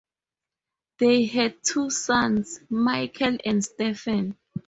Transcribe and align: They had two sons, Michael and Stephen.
They 0.97 1.25
had 1.25 1.63
two 1.63 1.91
sons, 1.91 2.59
Michael 2.71 3.37
and 3.45 3.63
Stephen. 3.63 4.35